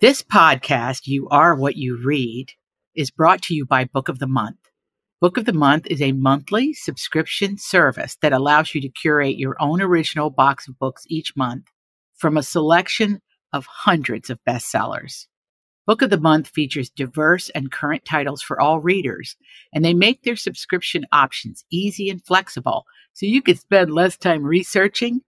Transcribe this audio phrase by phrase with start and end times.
[0.00, 2.54] This podcast, You Are What You Read,
[2.94, 4.56] is brought to you by Book of the Month.
[5.20, 9.56] Book of the Month is a monthly subscription service that allows you to curate your
[9.60, 11.66] own original box of books each month
[12.16, 13.20] from a selection
[13.52, 15.26] of hundreds of bestsellers.
[15.86, 19.36] Book of the Month features diverse and current titles for all readers,
[19.74, 24.44] and they make their subscription options easy and flexible so you can spend less time
[24.44, 25.20] researching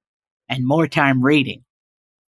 [0.49, 1.63] and more time reading.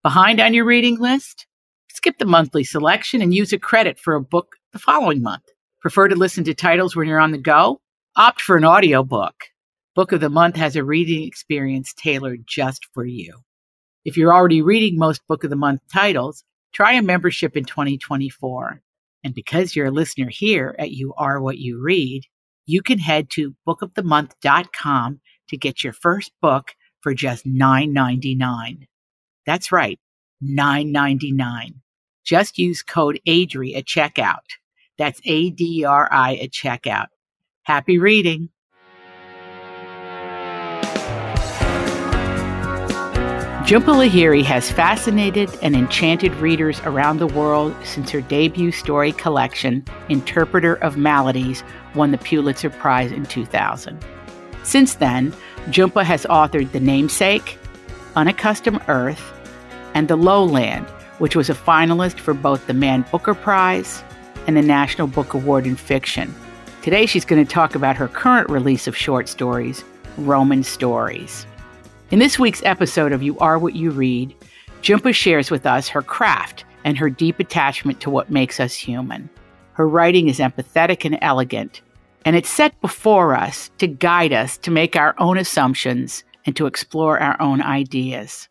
[0.04, 1.48] Behind on your reading list?
[1.94, 5.44] Skip the monthly selection and use a credit for a book the following month.
[5.80, 7.82] Prefer to listen to titles when you're on the go?
[8.16, 9.36] Opt for an audiobook.
[9.94, 13.36] Book of the Month has a reading experience tailored just for you.
[14.06, 18.82] If you're already reading most Book of the Month titles, try a membership in 2024.
[19.24, 22.24] And because you're a listener here at You Are What You Read,
[22.66, 26.72] you can head to bookofthemonth.com to get your first book
[27.02, 28.88] for just $9.99.
[29.46, 30.00] That's right,
[30.44, 31.83] $9.99.
[32.24, 34.58] Just use code ADRI at checkout.
[34.98, 37.08] That's A D R I at checkout.
[37.64, 38.50] Happy reading.
[43.64, 49.86] Jhumpa Lahiri has fascinated and enchanted readers around the world since her debut story collection,
[50.10, 51.64] Interpreter of Maladies,
[51.96, 53.98] won the Pulitzer Prize in 2000.
[54.64, 55.34] Since then,
[55.68, 57.58] Jhumpa has authored The Namesake,
[58.18, 59.32] Unaccustomed Earth,
[59.94, 60.86] and The Lowland,
[61.24, 64.04] which was a finalist for both the Man Booker Prize
[64.46, 66.36] and the National Book Award in Fiction.
[66.82, 69.86] Today, she's going to talk about her current release of short stories,
[70.18, 71.46] Roman Stories.
[72.12, 74.36] In this week's episode of You Are What You Read,
[74.82, 79.30] Jhumpa shares with us her craft and her deep attachment to what makes us human.
[79.76, 81.84] Her writing is empathetic and elegant,
[82.26, 86.66] and it's set before us to guide us to make our own assumptions and to
[86.66, 88.50] explore our own ideas.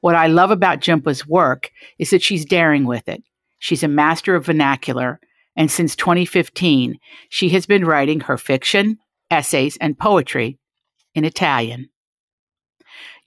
[0.00, 3.22] What I love about Jhumpa's work is that she's daring with it.
[3.58, 5.20] She's a master of vernacular,
[5.56, 6.98] and since 2015,
[7.28, 8.98] she has been writing her fiction,
[9.30, 10.58] essays, and poetry
[11.14, 11.90] in Italian.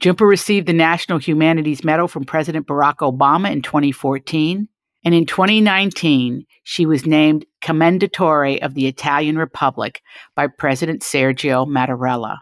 [0.02, 4.68] Jhumpa received the National Humanities Medal from President Barack Obama in 2014,
[5.06, 10.02] and in 2019, she was named Commendatore of the Italian Republic
[10.36, 12.38] by President Sergio Mattarella.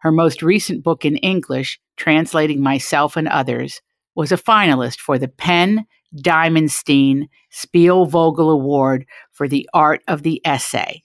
[0.00, 3.80] Her most recent book in English, Translating Myself and Others,
[4.14, 11.02] was a finalist for the PEN Diamondstein Spielvogel Award for the Art of the Essay.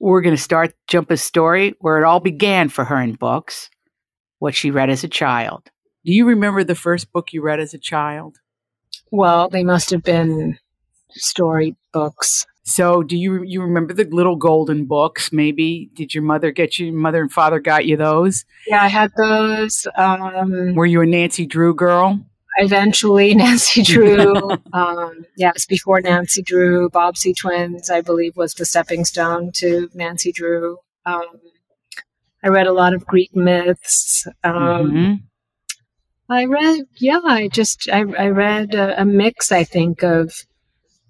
[0.00, 3.70] We're going to start Jhumpa's story where it all began for her in books,
[4.38, 5.70] what she read as a child.
[6.04, 8.36] Do you remember the first book you read as a child?
[9.10, 10.58] Well, they must have been
[11.10, 12.44] story books.
[12.66, 15.32] So, do you you remember the little golden books?
[15.32, 16.92] Maybe did your mother get you?
[16.92, 18.46] Mother and father got you those?
[18.66, 19.86] Yeah, I had those.
[19.96, 22.24] Um, Were you a Nancy Drew girl?
[22.56, 24.50] Eventually, Nancy Drew.
[24.72, 30.32] um, yes, before Nancy Drew, Bobbsey Twins, I believe, was the stepping stone to Nancy
[30.32, 30.78] Drew.
[31.04, 31.26] Um,
[32.42, 34.26] I read a lot of Greek myths.
[34.42, 35.14] Um, mm-hmm.
[36.30, 40.32] I read, yeah, I just I, I read a, a mix, I think, of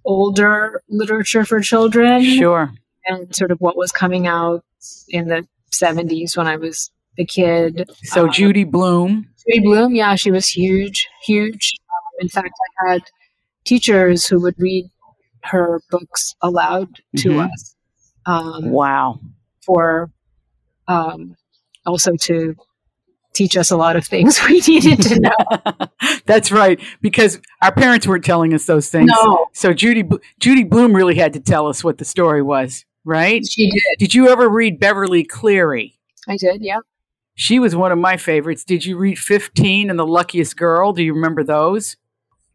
[0.04, 2.22] older literature for children.
[2.22, 2.72] Sure.
[3.06, 4.64] And sort of what was coming out
[5.08, 7.88] in the 70s when I was a kid.
[8.04, 9.28] So um, Judy Blume.
[9.46, 11.74] Judy Blume, yeah, she was huge, huge.
[11.90, 12.54] Um, in fact,
[12.86, 13.02] I had
[13.64, 14.90] teachers who would read
[15.42, 17.40] her books aloud to mm-hmm.
[17.40, 17.76] us.
[18.26, 19.20] Um, wow.
[19.64, 20.10] For
[20.88, 21.36] um,
[21.86, 22.56] also to
[23.34, 25.86] teach us a lot of things we needed to know.
[26.26, 29.10] That's right, because our parents weren't telling us those things.
[29.12, 29.46] No.
[29.52, 30.08] So Judy
[30.40, 33.44] Judy Blume really had to tell us what the story was, right?
[33.46, 33.82] She did.
[33.98, 35.98] Did you ever read Beverly Cleary?
[36.28, 36.78] I did, yeah.
[37.34, 38.64] She was one of my favorites.
[38.64, 40.92] Did you read 15 and The Luckiest Girl?
[40.92, 41.96] Do you remember those?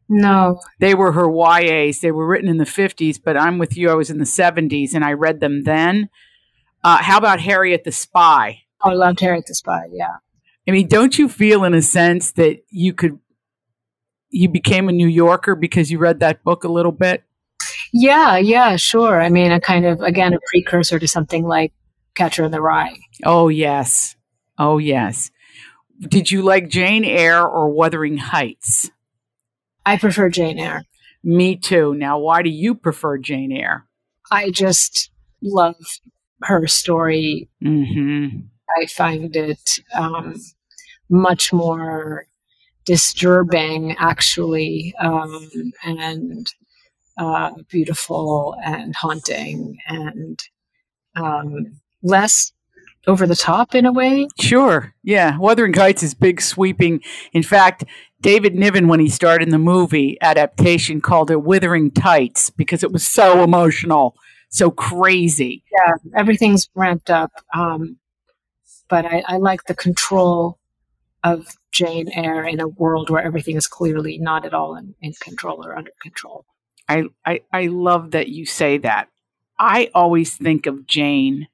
[0.08, 0.60] No.
[0.80, 2.00] They were her YAs.
[2.00, 3.90] They were written in the 50s, but I'm with you.
[3.92, 6.10] I was in the 70s and I read them then.
[6.84, 8.64] Uh, how about Harriet the Spy?
[8.84, 10.16] Oh, I loved Harriet the Spy, yeah.
[10.68, 13.20] I mean, don't you feel in a sense that you could,
[14.30, 17.24] you became a New Yorker because you read that book a little bit?
[17.92, 19.22] Yeah, yeah, sure.
[19.22, 21.74] I mean, a kind of, again, a precursor to something like
[22.14, 22.98] Catcher in the Rye.
[23.26, 24.16] Oh, yes.
[24.58, 25.32] Oh, yes.
[26.00, 28.92] Did you like Jane Eyre or Wuthering Heights?
[29.86, 30.84] I prefer Jane Eyre.
[31.24, 31.96] Me too.
[31.96, 33.86] Now, why do you prefer Jane Eyre?
[34.32, 35.10] I just
[35.42, 35.76] love
[36.44, 37.50] her story.
[37.64, 38.40] Mm-hmm.
[38.78, 40.36] I find it um,
[41.10, 42.26] much more
[42.86, 45.50] disturbing, actually, um,
[45.84, 46.48] and
[47.18, 50.40] uh, beautiful and haunting and
[51.16, 52.52] um, less
[53.08, 54.28] over the top in a way.
[54.40, 54.94] Sure.
[55.04, 55.38] Yeah.
[55.38, 57.02] Wuthering Heights is big, sweeping.
[57.34, 57.84] In fact,
[58.22, 62.92] David Niven, when he starred in the movie adaptation, called it Withering Tights because it
[62.92, 64.16] was so emotional,
[64.50, 65.64] so crazy.
[65.72, 67.32] Yeah, everything's ramped up.
[67.54, 67.98] Um,
[68.90, 70.60] but I, I like the control
[71.24, 75.14] of Jane Eyre in a world where everything is clearly not at all in, in
[75.14, 76.46] control or under control.
[76.88, 79.10] I, I, I love that you say that.
[79.60, 81.48] I always think of Jane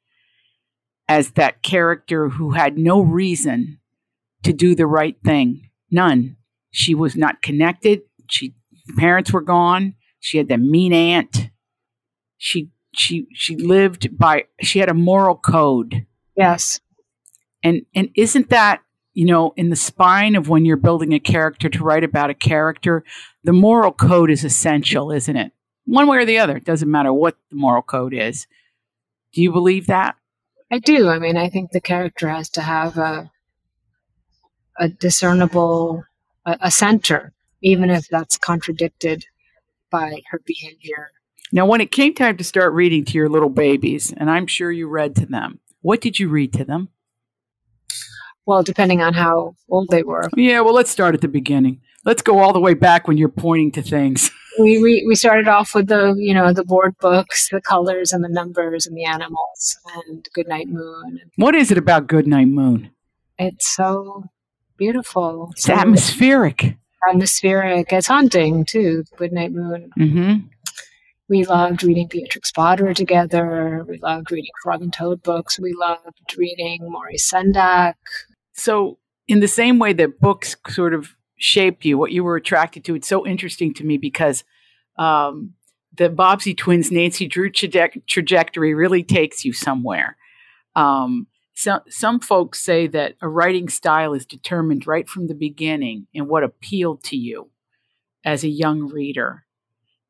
[1.08, 3.80] as that character who had no reason
[4.44, 5.70] to do the right thing.
[5.92, 6.38] None.
[6.72, 8.02] She was not connected.
[8.30, 8.56] She
[8.98, 9.96] parents were gone.
[10.20, 11.50] She had the mean aunt.
[12.38, 16.06] She she she lived by she had a moral code.
[16.36, 16.80] Yes.
[17.66, 18.82] And and isn't that
[19.16, 22.36] you know, in the spine of when you're building a character to write about a
[22.36, 23.04] character,
[23.46, 25.54] the moral code is essential, isn't it?
[25.86, 26.58] One way or the other.
[26.58, 28.46] It doesn't matter what the moral code is.
[29.32, 30.18] Do you believe that?
[30.70, 31.08] I do.
[31.08, 33.32] I mean, I think the character has to have a
[34.78, 36.04] a discernible
[36.46, 39.26] a, a center, even if that's contradicted
[39.90, 41.12] by her behavior.
[41.54, 44.72] Now, when it came time to start reading to your little babies, and I'm sure
[44.72, 46.90] you read to them, what did you read to them?
[48.46, 50.30] Well, depending on how old they were.
[50.36, 51.82] Yeah, well, let's start at the beginning.
[52.06, 54.32] Let's go all the way back when you're pointing to things.
[54.58, 58.24] We, we, we started off with the, you know, the board books, the colors and
[58.24, 59.78] the numbers and the animals
[60.08, 61.20] and Goodnight Moon.
[61.36, 62.90] What is it about Goodnight Moon?
[63.38, 64.24] It's so
[64.78, 65.50] beautiful.
[65.52, 66.78] It's so atmospheric.
[67.10, 67.92] Atmospheric.
[67.92, 69.90] It's haunting, too, Goodnight Moon.
[70.00, 70.48] Mm-hmm.
[71.28, 73.84] We loved reading Beatrix Potter together.
[73.88, 75.60] We loved reading Frog and Toad books.
[75.60, 77.96] We loved reading Maurice Sendak.
[78.56, 78.98] So,
[79.28, 82.96] in the same way that books sort of shaped you, what you were attracted to,
[82.96, 84.44] it's so interesting to me because
[84.98, 85.54] um,
[85.94, 90.16] the Bobbsey twins, Nancy Drew traje- trajectory really takes you somewhere.
[90.76, 96.08] Um, so, some folks say that a writing style is determined right from the beginning
[96.16, 97.50] and what appealed to you
[98.24, 99.44] as a young reader.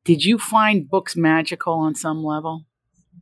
[0.04, 2.64] Did you find books magical on some level?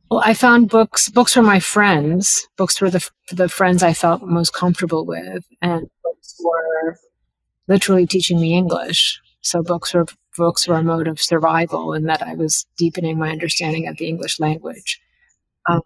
[0.09, 1.09] Well, I found books.
[1.09, 2.47] Books were my friends.
[2.57, 6.97] Books were the the friends I felt most comfortable with, and books were
[7.67, 9.19] literally teaching me English.
[9.41, 10.05] So books were
[10.37, 14.07] books were a mode of survival, and that I was deepening my understanding of the
[14.07, 15.01] English language,
[15.69, 15.81] um,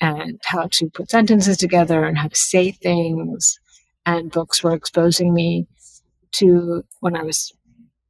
[0.00, 3.58] and how to put sentences together and how to say things.
[4.04, 5.66] And books were exposing me
[6.32, 7.52] to when I was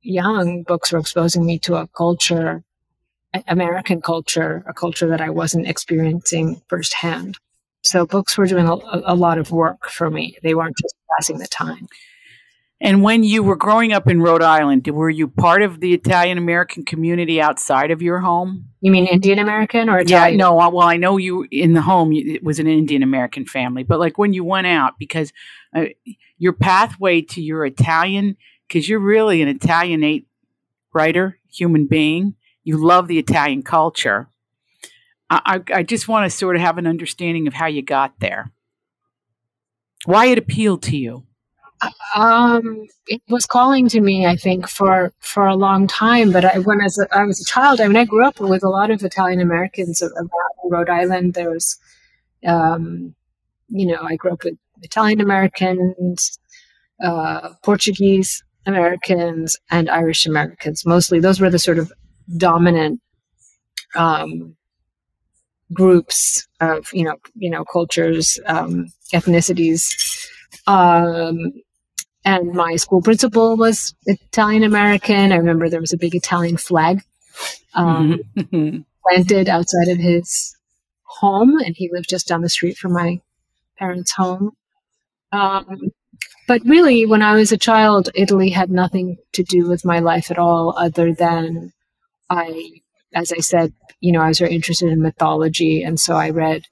[0.03, 2.65] young, books were exposing me to a culture,
[3.49, 7.39] American culture, a culture that I wasn't experiencing firsthand.
[7.83, 10.37] So books were doing a, a lot of work for me.
[10.43, 11.89] They weren't just passing the time.
[12.79, 16.37] And when you were growing up in Rhode Island, were you part of the Italian
[16.37, 18.67] American community outside of your home?
[18.83, 20.39] You mean Indian American or Italian?
[20.39, 20.55] Yeah, no.
[20.57, 22.13] Well, I know you in the home.
[22.13, 25.33] It was an Indian American family, but like when you went out, because
[25.75, 25.87] uh,
[26.37, 28.37] your pathway to your Italian
[28.69, 30.27] because you're really an Italianate
[30.93, 32.35] writer, human being.
[32.67, 34.27] You love the Italian culture.
[35.31, 38.51] I, I, just want to sort of have an understanding of how you got there.
[40.05, 41.23] Why it appealed to you?
[42.17, 46.33] Um, it was calling to me, I think, for for a long time.
[46.33, 48.65] But I, when as a, I was a child, I mean, I grew up with
[48.65, 50.31] a lot of Italian Americans around
[50.65, 51.35] Rhode Island.
[51.35, 51.79] There was,
[52.45, 53.15] um,
[53.69, 56.37] you know, I grew up with Italian Americans,
[57.01, 60.85] uh, Portuguese Americans and Irish Americans.
[60.85, 61.93] Mostly, those were the sort of
[62.37, 63.01] dominant
[63.95, 64.57] um,
[65.73, 69.87] groups of you know you know cultures, um, ethnicities.
[70.67, 71.53] Um,
[72.25, 75.33] and my school principal was Italian American.
[75.33, 77.03] I remember there was a big Italian flag
[77.75, 78.81] um, mm-hmm.
[79.09, 80.57] planted outside of his
[81.05, 83.21] home, and he lived just down the street from my
[83.79, 84.53] parents' home.
[85.33, 85.91] Um,
[86.49, 90.31] but really, when I was a child, Italy had nothing to do with my life
[90.31, 91.73] at all, other than
[92.31, 92.81] I,
[93.15, 96.63] as I said, you know, I was very interested in mythology, and so I read,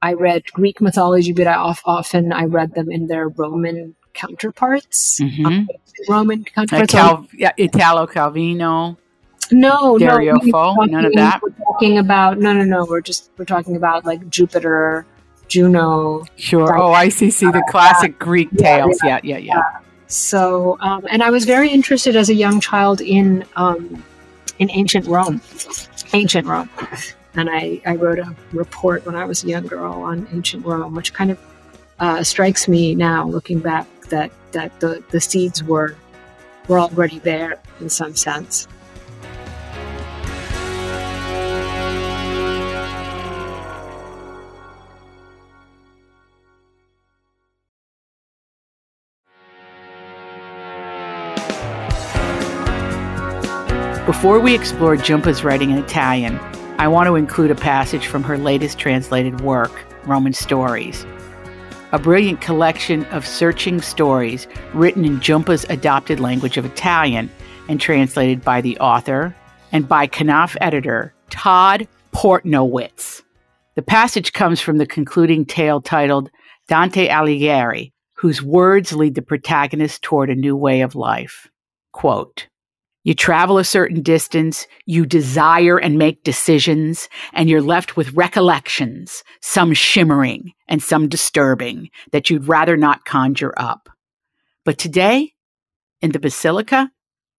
[0.00, 5.46] I read Greek mythology, but I often I read them in their Roman counterparts, mm-hmm.
[5.46, 5.68] um,
[6.08, 8.96] Roman counterparts, like Cal- yeah, Italo Calvino.
[9.50, 11.40] No, Dario no, Fo, none of that.
[11.42, 12.84] We're talking about no, no, no.
[12.84, 15.04] We're just we're talking about like Jupiter
[15.48, 16.24] Juno.
[16.36, 16.78] Sure.
[16.78, 17.30] oh, I see.
[17.30, 18.98] See the classic Greek tales.
[19.04, 19.56] Yeah, yeah, yeah.
[19.56, 19.62] yeah.
[20.06, 24.02] So, um, and I was very interested as a young child in um,
[24.62, 25.40] in ancient Rome,
[26.12, 26.70] ancient Rome,
[27.34, 30.94] and I, I wrote a report when I was a young girl on ancient Rome,
[30.94, 31.38] which kind of
[31.98, 35.96] uh, strikes me now, looking back, that that the, the seeds were
[36.68, 38.68] were already there in some sense.
[54.22, 56.38] Before we explore Jhumpa's writing in Italian,
[56.78, 59.72] I want to include a passage from her latest translated work,
[60.04, 61.04] Roman Stories.
[61.90, 67.32] A brilliant collection of searching stories written in Jhumpa's adopted language of Italian
[67.68, 69.34] and translated by the author
[69.72, 73.22] and by Knopf editor Todd Portnowitz.
[73.74, 76.30] The passage comes from the concluding tale titled
[76.68, 81.48] Dante Alighieri, whose words lead the protagonist toward a new way of life.
[81.90, 82.46] Quote,
[83.04, 89.24] you travel a certain distance, you desire and make decisions, and you're left with recollections,
[89.40, 93.88] some shimmering and some disturbing, that you'd rather not conjure up.
[94.64, 95.32] But today,
[96.00, 96.90] in the Basilica,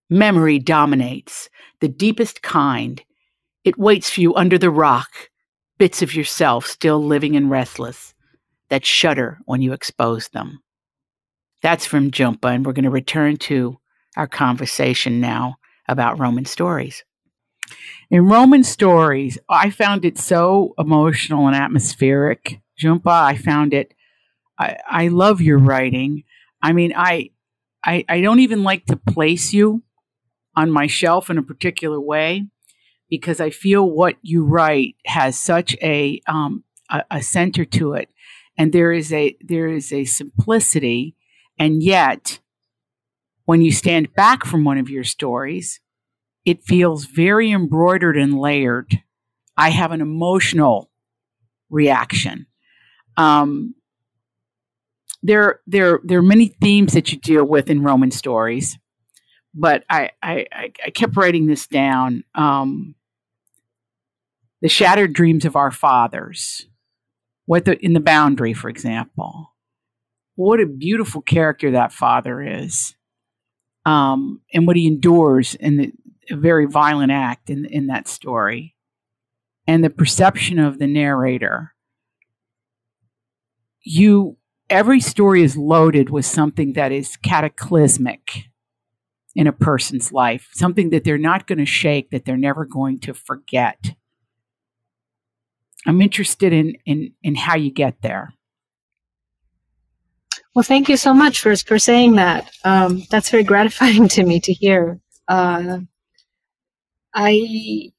[0.09, 1.49] memory dominates,
[1.81, 3.03] the deepest kind.
[3.63, 5.29] It waits for you under the rock,
[5.77, 8.13] bits of yourself still living and restless,
[8.69, 10.59] that shudder when you expose them.
[11.61, 13.79] That's from Jhumpa, and we're going to return to
[14.15, 17.03] our conversation now about Roman stories.
[18.09, 22.61] In Roman stories, I found it so emotional and atmospheric.
[22.81, 23.93] Jhumpa, I found it.
[24.59, 26.23] I, I love your writing.
[26.61, 27.31] I mean, I,
[27.83, 29.83] I, I don't even like to place you
[30.55, 32.47] on my shelf in a particular way
[33.09, 38.09] because I feel what you write has such a, um, a, a center to it,
[38.57, 41.15] and there is a there is a simplicity,
[41.57, 42.39] and yet
[43.45, 45.79] when you stand back from one of your stories,
[46.45, 49.01] it feels very embroidered and layered.
[49.57, 50.89] I have an emotional
[51.69, 52.47] reaction.
[53.17, 53.75] Um,
[55.21, 58.77] there, there, there are many themes that you deal with in Roman stories,
[59.53, 60.47] but I, I,
[60.85, 62.23] I kept writing this down.
[62.35, 62.95] Um,
[64.61, 66.67] the shattered dreams of our fathers,
[67.45, 69.49] what the, in the boundary, for example.
[70.35, 72.95] What a beautiful character that father is
[73.85, 75.93] um, and what he endures in the
[76.31, 78.75] a very violent act in in that story,
[79.67, 81.73] and the perception of the narrator.
[83.81, 84.37] You
[84.69, 88.45] every story is loaded with something that is cataclysmic
[89.35, 92.99] in a person's life, something that they're not going to shake, that they're never going
[93.01, 93.95] to forget.
[95.85, 98.33] I'm interested in in in how you get there.
[100.55, 102.51] Well, thank you so much for for saying that.
[102.63, 104.99] Um, that's very gratifying to me to hear.
[105.27, 105.79] Uh,
[107.13, 107.91] I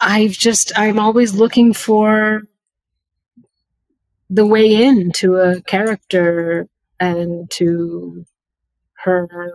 [0.00, 2.42] I've just I'm always looking for
[4.30, 6.68] the way in to a character
[7.00, 8.24] and to
[9.04, 9.52] her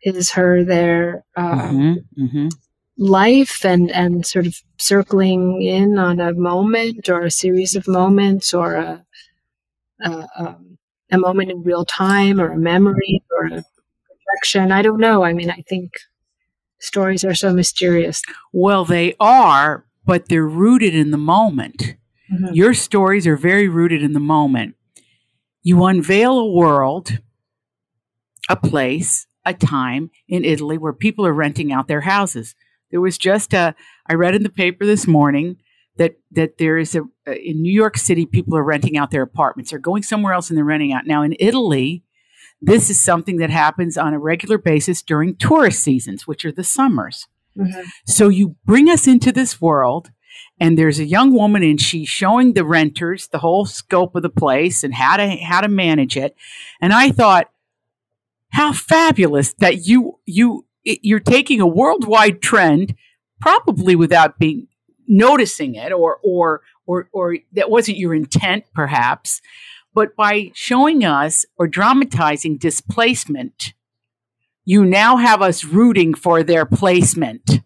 [0.00, 2.48] his her their uh, mm-hmm, mm-hmm.
[2.96, 8.54] life and and sort of circling in on a moment or a series of moments
[8.54, 9.04] or a
[10.02, 10.78] uh, um,
[11.10, 14.72] a moment in real time or a memory or a projection.
[14.72, 15.24] I don't know.
[15.24, 15.92] I mean, I think
[16.80, 18.22] stories are so mysterious.
[18.52, 21.96] Well, they are, but they're rooted in the moment.
[22.32, 22.54] Mm-hmm.
[22.54, 24.74] Your stories are very rooted in the moment.
[25.62, 27.18] You unveil a world,
[28.48, 32.54] a place, a time in Italy where people are renting out their houses.
[32.90, 33.74] There was just a,
[34.06, 35.56] I read in the paper this morning
[35.96, 39.70] that that there is a in New York City people are renting out their apartments.
[39.70, 41.06] They're going somewhere else and they're renting out.
[41.06, 42.04] Now in Italy,
[42.60, 46.64] this is something that happens on a regular basis during tourist seasons, which are the
[46.64, 47.26] summers.
[47.56, 47.82] Mm-hmm.
[48.06, 50.10] So you bring us into this world
[50.58, 54.30] and there's a young woman and she's showing the renters the whole scope of the
[54.30, 56.34] place and how to how to manage it.
[56.80, 57.50] And I thought
[58.50, 62.94] how fabulous that you you you're taking a worldwide trend
[63.40, 64.68] probably without being
[65.12, 69.40] noticing it or or or or that wasn't your intent perhaps
[69.94, 73.74] but by showing us or dramatizing displacement
[74.64, 77.60] you now have us rooting for their placement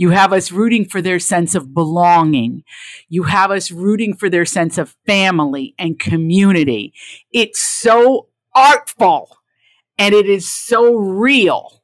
[0.00, 2.64] you have us rooting for their sense of belonging.
[3.10, 6.94] You have us rooting for their sense of family and community.
[7.34, 9.36] It's so artful
[9.98, 11.79] and it is so real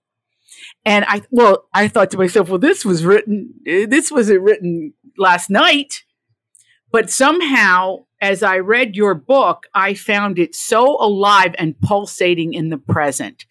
[0.86, 4.94] and I, well, I thought to myself, well, this was written, eh, this wasn't written
[5.18, 6.04] last night.
[6.92, 12.68] But somehow, as I read your book, I found it so alive and pulsating in
[12.70, 13.46] the present.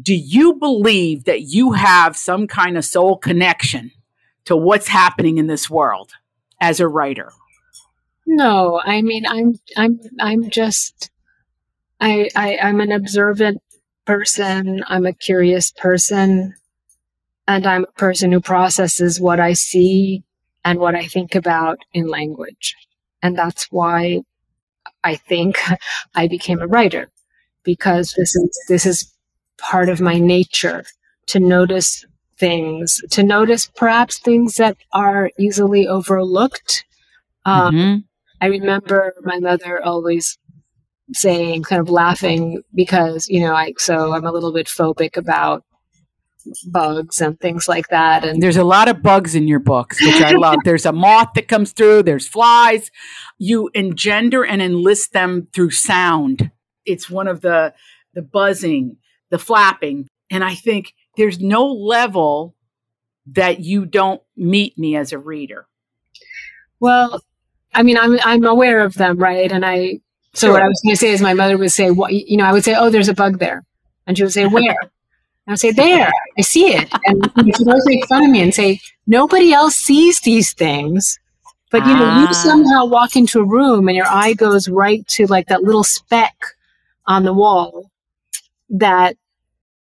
[0.00, 3.90] Do you believe that you have some kind of soul connection
[4.44, 6.12] to what's happening in this world
[6.60, 7.32] as a writer?
[8.26, 11.10] No, I mean, I'm, I'm, I'm just,
[12.00, 13.62] I, I, I'm an observant
[14.04, 14.84] person.
[14.86, 16.54] I'm a curious person.
[17.48, 20.24] And I'm a person who processes what I see
[20.64, 22.74] and what I think about in language.
[23.22, 24.22] And that's why
[25.04, 25.58] I think
[26.14, 27.10] I became a writer
[27.62, 29.12] because this is, this is
[29.58, 30.84] part of my nature.
[31.28, 32.04] to notice
[32.38, 36.84] things, to notice perhaps things that are easily overlooked.
[37.44, 37.96] Um, mm-hmm.
[38.40, 40.38] I remember my mother always
[41.12, 45.64] saying, kind of laughing, because, you know, I, so I'm a little bit phobic about
[46.64, 48.24] bugs and things like that.
[48.24, 50.58] And there's a lot of bugs in your books, which I love.
[50.64, 52.90] there's a moth that comes through, there's flies.
[53.38, 56.50] You engender and enlist them through sound.
[56.84, 57.74] It's one of the
[58.14, 58.96] the buzzing,
[59.30, 60.08] the flapping.
[60.30, 62.54] And I think there's no level
[63.26, 65.66] that you don't meet me as a reader.
[66.80, 67.22] Well,
[67.74, 69.50] I mean, I'm I'm aware of them, right?
[69.50, 70.00] And I
[70.34, 70.54] so sure.
[70.54, 72.52] what I was going to say is my mother would say, "What you know?" I
[72.52, 73.64] would say, "Oh, there's a bug there,"
[74.06, 74.76] and she would say, "Where?"
[75.46, 78.54] I would say, "There, I see it." And she'd always make fun of me and
[78.54, 81.18] say, "Nobody else sees these things."
[81.70, 82.28] But you know, ah.
[82.28, 85.84] you somehow walk into a room and your eye goes right to like that little
[85.84, 86.36] speck
[87.06, 87.90] on the wall
[88.70, 89.16] that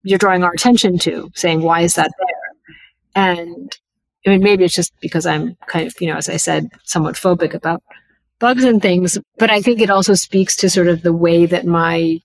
[0.03, 3.71] you're drawing our attention to, saying, "Why is that there?" And
[4.25, 7.15] I mean, maybe it's just because I'm kind of, you know, as I said, somewhat
[7.15, 7.83] phobic about
[8.39, 11.65] bugs and things, but I think it also speaks to sort of the way that
[11.65, 12.19] my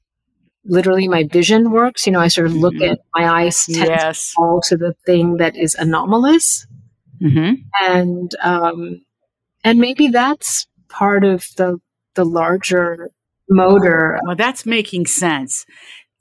[0.65, 2.07] literally my vision works.
[2.07, 2.93] You know, I sort of look mm-hmm.
[2.93, 4.29] at my eyes tend yes.
[4.29, 6.67] to fall to the thing that is anomalous,
[7.23, 7.55] mm-hmm.
[7.81, 9.03] and um,
[9.65, 11.79] and maybe that's part of the
[12.15, 13.11] the larger
[13.49, 14.19] motor.
[14.25, 15.65] Well, that's making sense.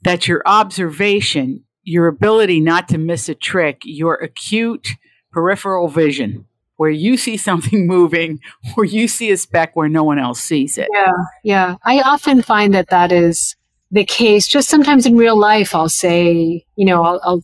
[0.02, 4.90] That your observation, your ability not to miss a trick, your acute
[5.32, 6.46] peripheral vision
[6.78, 8.40] where you see something moving
[8.76, 10.88] or you see a speck where no one else sees it.
[10.92, 11.12] Yeah,
[11.44, 11.76] yeah.
[11.84, 13.56] I often find that that is
[13.90, 14.46] the case.
[14.46, 17.42] Just sometimes in real life, I'll say, you know, I'll, I'll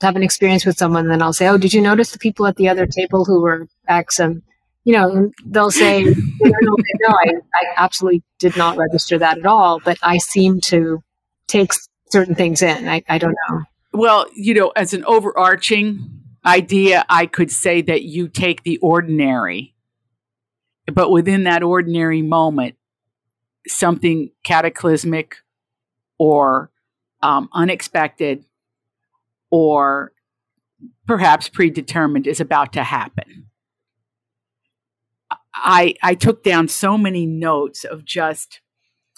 [0.00, 2.46] have an experience with someone, and then I'll say, "Oh, did you notice the people
[2.46, 4.42] at the other table who were X?" And
[4.84, 9.80] you know, they'll say, "No, no, I, I absolutely did not register that at all."
[9.84, 11.02] But I seem to
[11.46, 11.72] take
[12.10, 12.88] certain things in.
[12.88, 13.62] I, I don't know.
[13.92, 19.74] Well, you know, as an overarching idea, I could say that you take the ordinary,
[20.92, 22.76] but within that ordinary moment,
[23.68, 25.36] something cataclysmic
[26.22, 26.70] or
[27.20, 28.44] um, unexpected
[29.50, 30.12] or
[31.04, 33.50] perhaps predetermined is about to happen.
[35.52, 38.60] I, I took down so many notes of just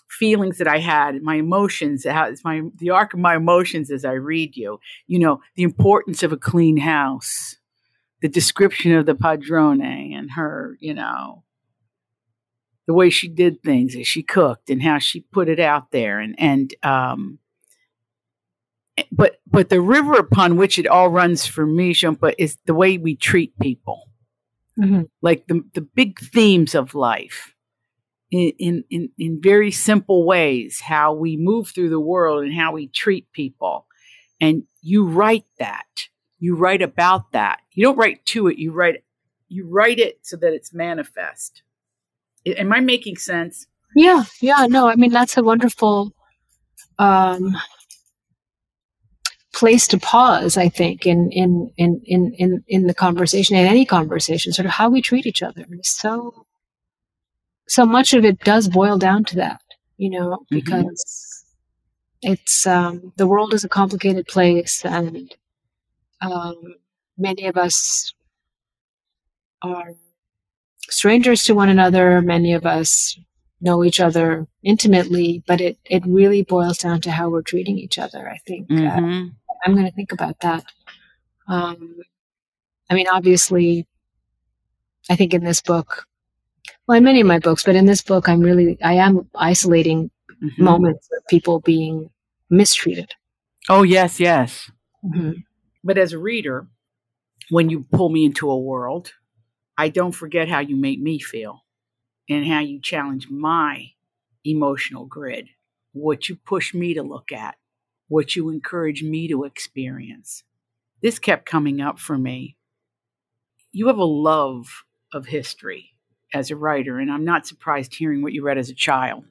[0.09, 4.57] feelings that I had, my emotions, my the arc of my emotions as I read
[4.57, 4.81] you.
[5.07, 7.57] You know, the importance of a clean house,
[8.23, 11.44] the description of the padrone and her, you know,
[12.87, 16.21] the way she did things, as she cooked and how she put it out there,
[16.21, 17.39] and and um,
[19.11, 22.99] but but the river upon which it all runs for me, Jhumpa, is the way
[22.99, 24.09] we treat people,
[24.79, 25.03] mm-hmm.
[25.23, 27.55] like the the big themes of life
[28.35, 32.89] in, in, in very simple ways how we move through the world and how we
[32.89, 33.87] treat people.
[34.41, 35.87] And you write that.
[36.39, 37.61] You write about that.
[37.73, 38.59] You don't write to it.
[38.59, 39.05] You write
[39.49, 41.63] you write it so that it's manifest.
[42.47, 43.67] Am I making sense?
[43.97, 44.67] Yeah, yeah.
[44.69, 46.13] No, I mean that's a wonderful
[46.99, 47.57] um,
[49.53, 50.57] place to pause.
[50.57, 54.73] I think in in in in in in the conversation, in any conversation, sort of
[54.73, 56.47] how we treat each other so
[57.67, 59.61] so much of it does boil down to that,
[59.97, 60.57] you know, mm-hmm.
[60.57, 61.45] because
[62.25, 62.33] mm-hmm.
[62.33, 65.35] it's um, the world is a complicated place, and
[66.21, 66.55] um,
[67.17, 68.13] many of us
[69.63, 69.95] are
[70.91, 72.21] strangers to one another.
[72.21, 73.19] Many of us
[73.61, 77.99] know each other intimately, but it it really boils down to how we're treating each
[77.99, 78.29] other.
[78.29, 79.29] I think uh, mm-hmm.
[79.29, 80.65] uh, I'm going to think about that.
[81.49, 81.97] Um,
[82.91, 83.87] I mean, obviously,
[85.11, 86.07] I think in this book
[86.87, 90.11] well in many of my books but in this book i'm really i am isolating
[90.43, 90.65] mm-hmm.
[90.65, 92.11] moments of people being
[92.51, 93.15] mistreated
[93.69, 94.71] oh yes yes
[95.05, 95.33] mm-hmm.
[95.83, 96.67] but as a reader
[97.51, 99.13] when you pull me into a world
[99.77, 101.65] i don't forget how you make me feel
[102.29, 103.91] and how you challenge my
[104.45, 105.49] emotional grid
[105.93, 107.57] what you push me to look at
[108.09, 110.45] what you encourage me to experience
[111.03, 112.57] this kept coming up for me
[113.75, 115.95] you have a love of history
[116.33, 119.25] as a writer, and I'm not surprised hearing what you read as a child.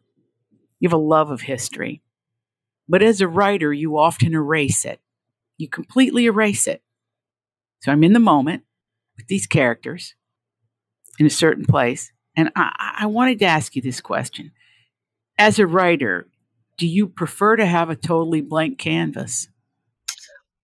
[0.79, 2.01] You have a love of history.
[2.88, 4.99] But as a writer, you often erase it.
[5.58, 6.82] You completely erase it.
[7.82, 8.63] So I'm in the moment
[9.15, 10.15] with these characters
[11.19, 12.12] in a certain place.
[12.36, 14.52] And I, I wanted to ask you this question.
[15.38, 16.28] As a writer,
[16.78, 19.47] do you prefer to have a totally blank canvas?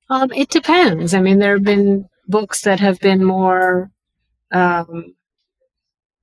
[0.09, 1.13] Um, it depends.
[1.13, 3.91] I mean, there have been books that have been more
[4.51, 5.15] um,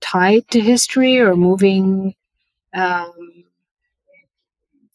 [0.01, 2.15] tied to history or moving,
[2.75, 3.13] um,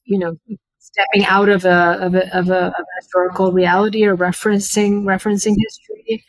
[0.04, 0.36] you know,
[0.80, 5.56] stepping out of a of a, of a, of a historical reality or referencing referencing
[5.58, 6.26] history.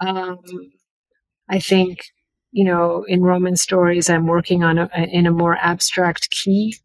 [0.00, 0.38] Um,
[1.50, 2.00] I think
[2.50, 6.76] you know in Roman stories, I'm working on a, in a more abstract key,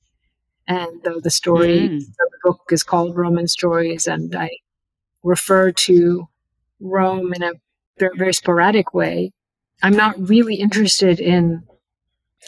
[0.67, 1.99] and though the story mm.
[1.99, 4.49] the book is called Roman Stories, and I
[5.23, 6.28] refer to
[6.80, 7.54] Rome in a
[7.97, 9.32] very, very sporadic way.
[9.82, 11.63] I'm not really interested in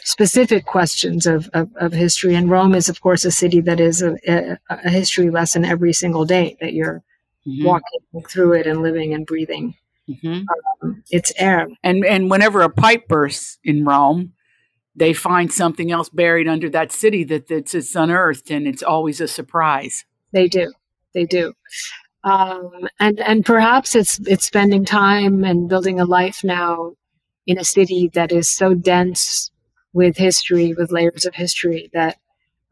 [0.04, 2.36] specific questions of, of, of, history.
[2.36, 5.94] And Rome is, of course, a city that is a, a, a history lesson every
[5.94, 7.04] single day that you're
[7.48, 7.66] mm-hmm.
[7.66, 9.76] walking through it and living and breathing
[10.10, 10.44] mm-hmm.
[10.82, 11.68] um, its air.
[11.84, 14.34] And and whenever a pipe bursts in Rome,
[14.96, 19.22] they find something else buried under that city that that's it's unearthed, and it's always
[19.22, 20.06] a surprise.
[20.32, 20.74] They do,
[21.14, 21.54] they do.
[22.24, 26.94] Um, and and perhaps it's it's spending time and building a life now
[27.46, 29.52] in a city that is so dense
[29.94, 32.18] with history, with layers of history that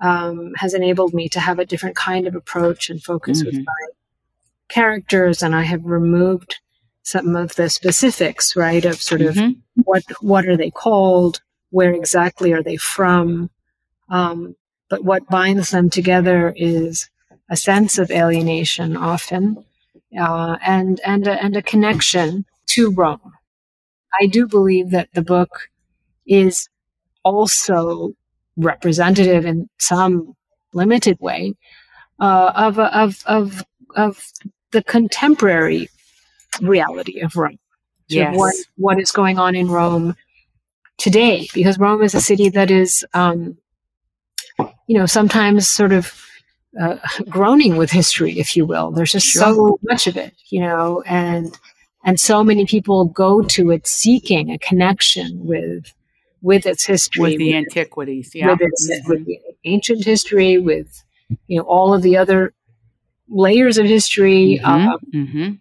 [0.02, 3.58] um, has enabled me to have a different kind of approach and focus mm-hmm.
[3.58, 3.88] with my
[4.69, 5.41] characters.
[5.43, 6.60] And I have removed
[7.04, 9.82] some of the specifics, right, of sort of mm-hmm.
[9.84, 13.50] what what are they called, where exactly are they from,
[14.10, 14.56] um,
[14.89, 17.10] but what binds them together is
[17.50, 19.63] a sense of alienation, often,
[20.20, 23.34] uh, and and a, and a connection to Rome.
[24.22, 25.70] I do believe that the book
[26.26, 26.70] is
[27.24, 28.13] also
[28.58, 30.36] representative in some
[30.74, 31.56] limited way
[32.20, 33.63] uh, of, of, of,
[33.96, 34.24] of
[34.72, 35.89] the contemporary
[36.62, 37.60] reality of Rome.
[38.08, 38.36] Yes.
[38.36, 40.16] what, what is going on in Rome
[40.98, 43.58] today, because Rome is a city that is, um,
[44.88, 46.13] you know, sometimes sort of
[46.80, 46.98] uh,
[47.30, 48.92] groaning with history, if you will.
[48.92, 49.42] There's just sure.
[49.42, 51.58] so much of it, you know, and
[52.06, 55.94] and so many people go to it seeking a connection with
[56.42, 59.10] with its history, with the with antiquities, yeah, with, its, mm-hmm.
[59.10, 61.04] with the ancient history, with
[61.48, 62.54] you know all of the other
[63.30, 64.89] layers of history, mm-hmm.
[64.89, 65.52] Um, mm-hmm.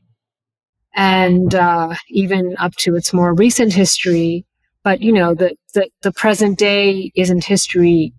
[0.95, 4.45] And uh, even up to its more recent history.
[4.85, 8.13] But you know the, the the present day isn't history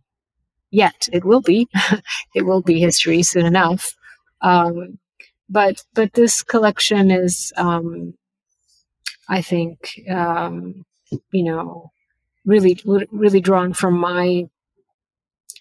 [0.72, 1.10] yet.
[1.14, 1.68] It will be.
[2.36, 3.96] it will be history soon enough.
[4.42, 5.00] Um,
[5.50, 8.16] but but this collection is, um,
[9.30, 10.86] I think, um,
[11.32, 11.92] you know,
[12.46, 12.80] really
[13.12, 14.48] really drawn from my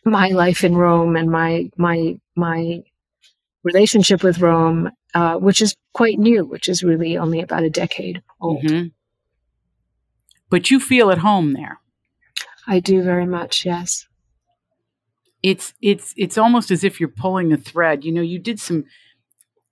[0.04, 2.82] my life in Rome and my my my
[3.64, 8.22] relationship with Rome, uh, which is quite new, which is really only about a decade
[8.40, 8.64] old.
[8.64, 8.88] Mm-hmm.
[10.50, 11.80] But you feel at home there.
[12.66, 14.06] I do very much, yes.
[15.42, 18.04] It's it's it's almost as if you're pulling a thread.
[18.04, 18.84] You know, you did some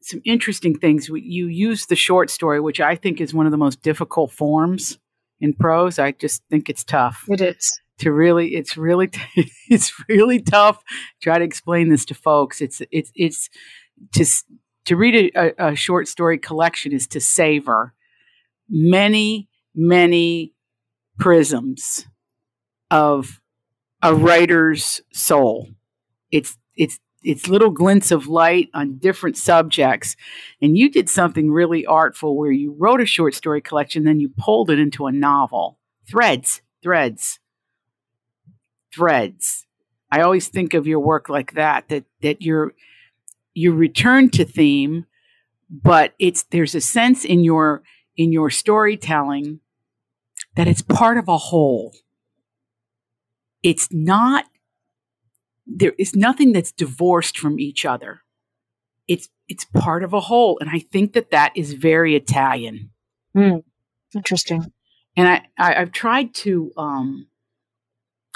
[0.00, 1.08] some interesting things.
[1.08, 4.98] You used the short story, which I think is one of the most difficult forms
[5.40, 5.98] in prose.
[5.98, 7.24] I just think it's tough.
[7.28, 8.54] It is to really.
[8.54, 9.10] It's really
[9.68, 10.82] it's really tough.
[11.22, 12.60] Try to explain this to folks.
[12.60, 13.48] It's it's it's
[14.12, 14.24] to
[14.86, 17.94] to read a, a short story collection is to savor
[18.68, 20.54] many many
[21.18, 22.06] prisms
[22.90, 23.40] of
[24.02, 25.68] a writer's soul.
[26.30, 30.16] It's it's it's little glints of light on different subjects.
[30.62, 34.30] And you did something really artful where you wrote a short story collection, then you
[34.38, 35.78] pulled it into a novel.
[36.08, 37.38] Threads, threads,
[38.94, 39.66] threads.
[40.10, 42.72] I always think of your work like that, that that you're
[43.54, 45.06] you return to theme,
[45.68, 47.82] but it's there's a sense in your
[48.16, 49.60] in your storytelling
[50.56, 51.94] that it's part of a whole.
[53.62, 54.46] It's not
[55.66, 58.22] there is nothing that's divorced from each other.
[59.06, 62.90] It's it's part of a whole, and I think that that is very Italian.
[63.36, 63.64] Mm,
[64.14, 64.72] interesting.
[65.16, 67.26] And I, I have tried to um,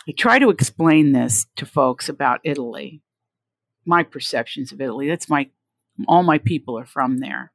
[0.09, 3.03] I try to explain this to folks about Italy,
[3.87, 5.09] my perceptions of Italy.
[5.09, 5.49] That's my
[6.09, 7.53] all my people are from there.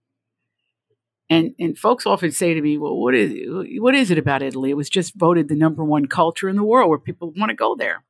[1.30, 3.34] And and folks often say to me, "Well, what is
[3.80, 4.72] what is it about Italy?
[4.72, 7.56] It was just voted the number one culture in the world where people want to
[7.56, 8.04] go there."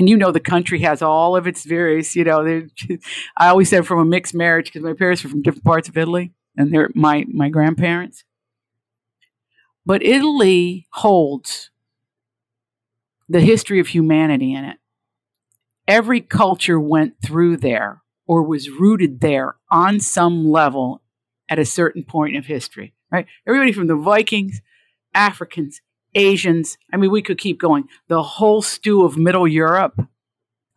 [0.00, 2.66] and you know the country has all of its various you know
[3.36, 5.96] i always said from a mixed marriage because my parents were from different parts of
[5.96, 8.24] italy and they're my my grandparents
[9.86, 11.70] but italy holds
[13.28, 14.78] the history of humanity in it
[15.90, 21.02] every culture went through there or was rooted there on some level
[21.48, 24.60] at a certain point of history right everybody from the vikings
[25.14, 25.80] africans
[26.14, 26.76] Asians.
[26.92, 27.88] I mean, we could keep going.
[28.08, 30.00] The whole stew of Middle Europe.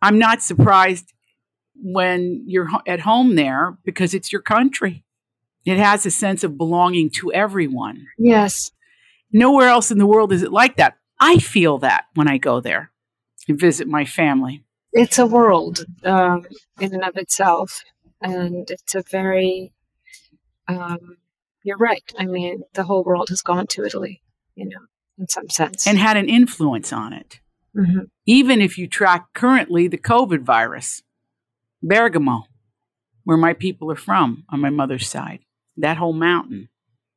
[0.00, 1.12] I'm not surprised
[1.76, 5.04] when you're at home there because it's your country.
[5.64, 8.06] It has a sense of belonging to everyone.
[8.18, 8.70] Yes.
[9.32, 10.98] Nowhere else in the world is it like that.
[11.18, 12.90] I feel that when I go there
[13.48, 14.63] and visit my family.
[14.94, 16.46] It's a world um,
[16.80, 17.82] in and of itself,
[18.22, 19.72] and it's a very.
[20.66, 21.18] Um,
[21.62, 22.04] you're right.
[22.18, 24.22] I mean, the whole world has gone to Italy,
[24.54, 24.80] you know,
[25.18, 27.40] in some sense, and had an influence on it.
[27.76, 28.04] Mm-hmm.
[28.24, 31.02] Even if you track currently the COVID virus,
[31.82, 32.44] Bergamo,
[33.24, 35.40] where my people are from on my mother's side,
[35.76, 36.68] that whole mountain,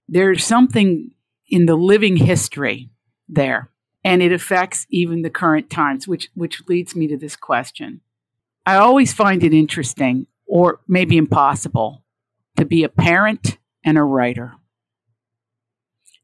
[0.09, 1.11] there's something
[1.47, 2.89] in the living history
[3.29, 3.69] there
[4.03, 8.01] and it affects even the current times which which leads me to this question
[8.65, 12.03] i always find it interesting or maybe impossible
[12.55, 14.53] to be a parent and a writer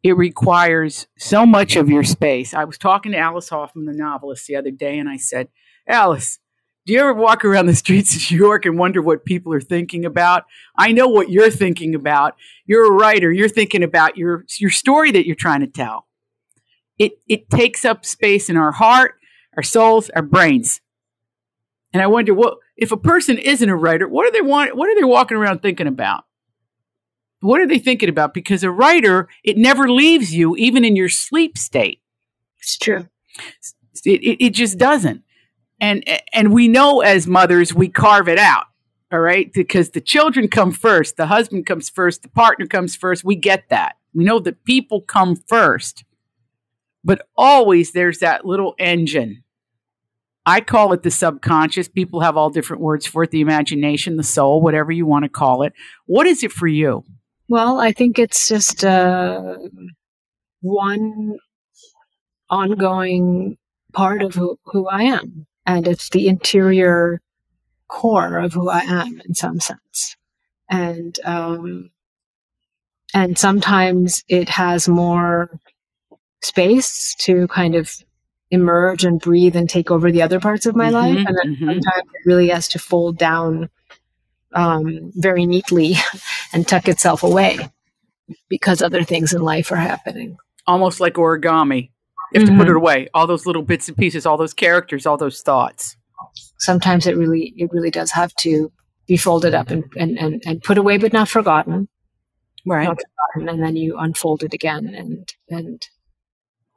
[0.02, 4.48] it requires so much of your space i was talking to alice hoffman the novelist
[4.48, 5.48] the other day and i said
[5.88, 6.40] alice
[6.86, 9.62] do you ever walk around the streets of New York and wonder what people are
[9.62, 10.44] thinking about?
[10.78, 12.36] I know what you're thinking about.
[12.66, 13.32] You're a writer.
[13.32, 16.08] You're thinking about your your story that you're trying to tell.
[17.04, 19.16] It it takes up space in our heart,
[19.58, 20.82] our souls, our brains.
[21.94, 24.90] And I wonder what if a person isn't a writer, what are they want what
[24.90, 26.24] are they walking around thinking about?
[27.42, 28.34] What are they thinking about?
[28.34, 32.02] Because a writer, it never leaves you, even in your sleep state.
[32.60, 33.10] It's true.
[34.06, 35.24] It, it, it just doesn't
[35.84, 38.66] and and we know as mothers we carve it out
[39.12, 43.24] all right because the children come first the husband comes first the partner comes first
[43.24, 46.06] we get that we know that people come first
[47.04, 49.44] but always there's that little engine.
[50.46, 51.88] I call it the subconscious.
[51.88, 55.30] People have all different words for it the imagination the soul whatever you want to
[55.30, 55.74] call it.
[56.06, 57.04] What is it for you?
[57.50, 59.58] Well i think it's just uh,
[60.62, 61.38] one
[62.50, 63.58] ongoing
[63.92, 67.22] part of who, who i am and it's the interior
[67.88, 70.18] core of who I am in some sense.
[70.70, 71.92] And um,
[73.14, 75.60] and sometimes it has more
[76.44, 77.92] space to kind of
[78.52, 81.56] emerge and breathe and take over the other parts of my mm-hmm, life, and then
[81.56, 81.66] mm-hmm.
[81.66, 83.70] sometimes it really has to fold down
[84.54, 85.96] um, very neatly
[86.54, 87.58] and tuck itself away
[88.50, 90.38] because other things in life are happening.
[90.68, 91.90] Almost like origami.
[92.32, 92.58] You have mm-hmm.
[92.58, 93.08] to put it away.
[93.14, 95.98] All those little bits and pieces, all those characters, all those thoughts.
[96.60, 98.72] Sometimes it really, it really does have to
[99.08, 101.88] be folded up and, and, and, and put away, but not forgotten.
[102.66, 102.86] Right.
[102.86, 102.98] Not
[103.36, 105.86] forgotten, and then you unfold it again and, and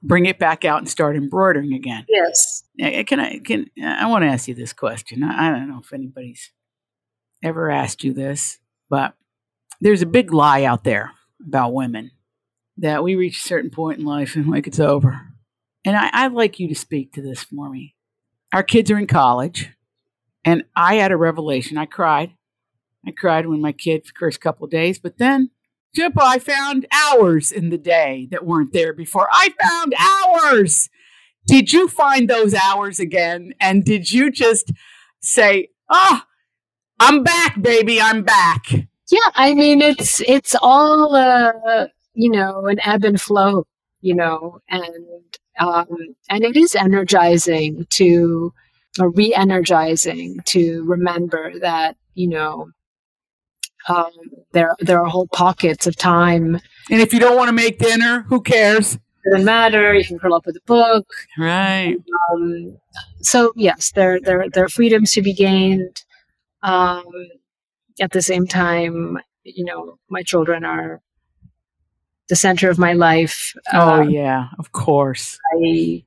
[0.07, 2.05] bring it back out and start embroidering again.
[2.09, 2.63] Yes.
[2.79, 5.23] Eh, can I, can, I want to ask you this question.
[5.23, 6.53] I, I don't know if anybody's
[7.43, 9.15] ever asked you this, but
[9.81, 11.13] there's a big lie out there
[11.45, 12.13] about women
[12.79, 15.21] that we reach a certain point in life and like it's over.
[15.85, 17.95] And I, I'd like you to speak to this for me.
[18.53, 19.71] Our kids are in college,
[20.45, 21.79] and I had a revelation.
[21.79, 22.33] I cried.
[23.07, 25.51] I cried when my kid first couple days, but then
[25.99, 29.29] I found hours in the day that weren't there before.
[29.31, 30.89] I found hours.
[31.47, 33.55] Did you find those hours again?
[33.61, 34.73] And did you just
[35.21, 36.23] say, "Oh,
[37.01, 38.67] I'm back, baby, I'm back"?
[39.11, 43.67] Yeah, I mean it's it's all uh, you know an ebb and flow,
[44.01, 45.07] you know, and
[45.59, 45.87] um,
[46.29, 48.53] and it is energizing to,
[49.01, 52.71] or re energizing to remember that, you know,
[53.89, 54.11] um,
[54.53, 56.61] there, there are whole pockets of time.
[56.91, 58.95] And if you don't want to make dinner, who cares?
[58.95, 59.95] It doesn't matter.
[59.95, 61.07] You can curl up with a book.
[61.37, 61.97] Right.
[62.33, 62.79] Um,
[63.21, 66.05] so yes, there, there, there are freedoms to be gained.
[66.63, 67.05] Um,
[68.01, 71.01] at the same time, you know, my children are
[72.29, 73.55] the center of my life.
[73.73, 75.39] Oh um, yeah, of course.
[75.55, 76.05] I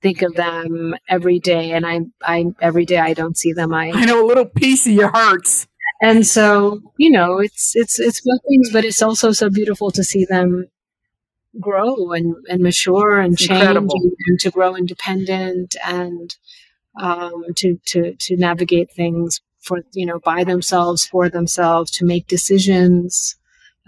[0.00, 3.74] think of them every day, and I, I every day I don't see them.
[3.74, 5.66] I I know a little piece of your hearts.
[6.00, 10.04] And so you know, it's it's it's both things, but it's also so beautiful to
[10.04, 10.66] see them
[11.60, 16.36] grow and, and mature and change and, and, to grow independent and
[17.00, 22.28] um, to to to navigate things for you know by themselves for themselves to make
[22.28, 23.36] decisions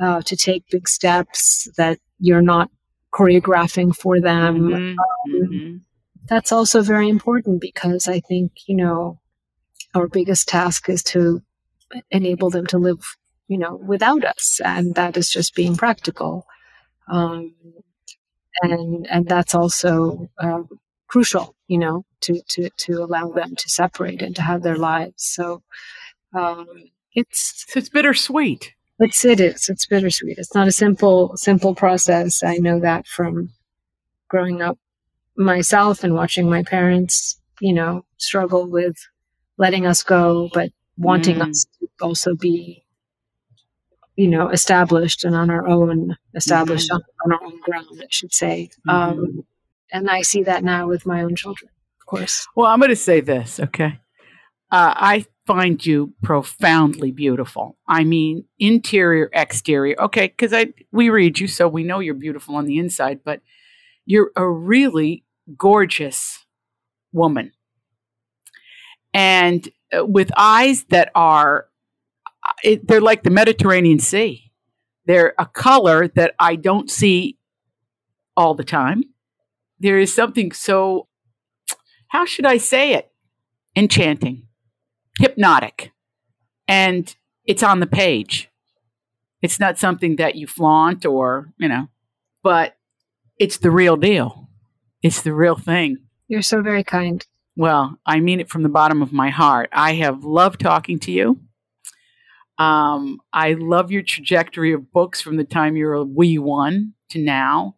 [0.00, 2.70] uh, to take big steps that you're not
[3.12, 4.60] choreographing for them.
[4.60, 4.98] Mm-hmm.
[4.98, 5.76] Um, mm-hmm.
[6.26, 9.20] That's also very important because I think, you know,
[9.94, 11.42] our biggest task is to
[12.10, 13.16] enable them to live,
[13.48, 14.60] you know, without us.
[14.64, 16.46] And that is just being practical.
[17.08, 17.54] Um,
[18.62, 20.62] and, and that's also, uh,
[21.06, 25.24] crucial, you know, to, to, to allow them to separate and to have their lives.
[25.24, 25.62] So,
[26.34, 26.66] um,
[27.14, 28.72] it's, it's bittersweet.
[29.02, 29.70] It's it is.
[29.70, 30.36] It's bittersweet.
[30.36, 32.42] It's not a simple simple process.
[32.42, 33.48] I know that from
[34.28, 34.78] growing up
[35.36, 38.96] myself and watching my parents, you know, struggle with
[39.56, 41.48] letting us go, but wanting mm.
[41.48, 41.64] us
[42.00, 42.84] also be,
[44.16, 47.30] you know, established and on our own, established mm-hmm.
[47.30, 48.70] on, on, our own ground, I should say.
[48.88, 48.90] Mm-hmm.
[48.90, 49.44] Um,
[49.92, 52.46] and I see that now with my own children, of course.
[52.54, 53.98] Well, I'm going to say this, okay?
[54.70, 57.76] Uh, I find you profoundly beautiful.
[57.88, 59.96] I mean, interior, exterior.
[59.98, 63.40] Okay, because I we read you, so we know you're beautiful on the inside, but
[64.06, 65.24] you're a really
[65.56, 66.46] gorgeous
[67.12, 67.50] woman,
[69.12, 71.66] and uh, with eyes that are,
[72.62, 74.50] it, they're like the Mediterranean Sea.
[75.06, 77.38] They're a color that I don't see
[78.36, 79.04] all the time.
[79.78, 81.08] There is something so,
[82.08, 83.10] how should I say it?
[83.76, 84.46] Enchanting
[85.20, 85.92] hypnotic
[86.66, 88.50] and it's on the page.
[89.42, 91.88] It's not something that you flaunt or, you know,
[92.42, 92.76] but
[93.38, 94.48] it's the real deal.
[95.02, 95.98] It's the real thing.
[96.28, 97.26] You're so very kind.
[97.56, 99.68] Well, I mean it from the bottom of my heart.
[99.72, 101.40] I have loved talking to you.
[102.60, 106.92] Um, I love your trajectory of books from the time you were a wee one
[107.08, 107.76] to now,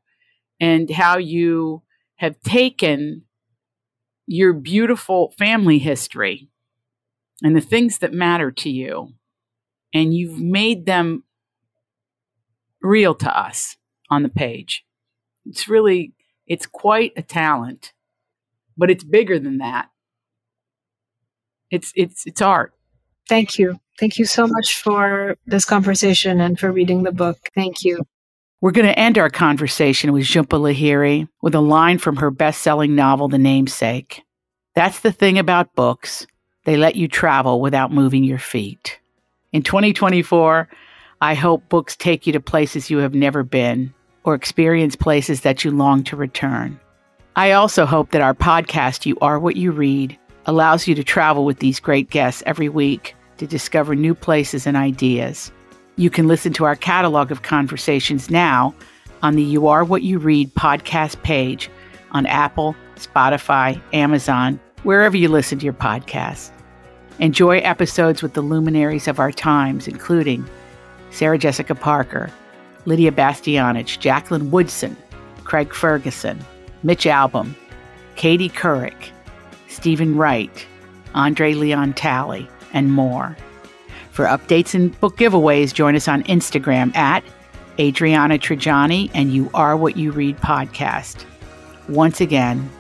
[0.60, 1.82] and how you
[2.16, 3.22] have taken
[4.26, 6.48] your beautiful family history
[7.44, 9.14] and the things that matter to you,
[9.94, 11.22] and you've made them
[12.80, 13.76] real to us
[14.10, 14.84] on the page.
[15.46, 16.12] It's really,
[16.48, 17.92] it's quite a talent,
[18.76, 19.90] but it's bigger than that.
[21.70, 22.74] It's it's it's art.
[23.28, 23.81] Thank you.
[23.98, 27.38] Thank you so much for this conversation and for reading the book.
[27.54, 28.02] Thank you.
[28.60, 32.62] We're going to end our conversation with Jhumpa Lahiri with a line from her best
[32.62, 34.22] selling novel, The Namesake.
[34.74, 36.26] That's the thing about books.
[36.64, 39.00] They let you travel without moving your feet.
[39.52, 40.68] In 2024,
[41.20, 43.92] I hope books take you to places you have never been
[44.24, 46.78] or experience places that you long to return.
[47.34, 51.44] I also hope that our podcast, You Are What You Read, allows you to travel
[51.44, 55.50] with these great guests every week to discover new places and ideas.
[55.96, 58.74] You can listen to our catalog of conversations now
[59.22, 61.70] on the You Are What You Read podcast page
[62.12, 66.50] on Apple, Spotify, Amazon, wherever you listen to your podcasts.
[67.18, 70.48] Enjoy episodes with the luminaries of our times, including
[71.10, 72.30] Sarah Jessica Parker,
[72.84, 74.96] Lidia Bastianich, Jacqueline Woodson,
[75.44, 76.38] Craig Ferguson,
[76.82, 77.54] Mitch Albom,
[78.16, 79.10] Katie Couric,
[79.68, 80.66] Stephen Wright,
[81.14, 83.36] Andre Leon Talley, and more.
[84.10, 87.24] For updates and book giveaways, join us on Instagram at
[87.78, 91.24] Adriana Trigiani and You Are What You Read podcast.
[91.88, 92.70] Once again,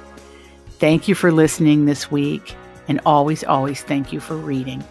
[0.78, 2.54] thank you for listening this week
[2.88, 4.84] and always, always thank you for reading.